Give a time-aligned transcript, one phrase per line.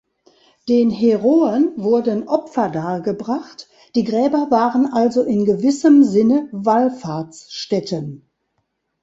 [0.67, 8.27] Den „Heroen“ wurden Opfer dargebracht, die Gräber waren also in gewissem Sinne Wallfahrtsstätten.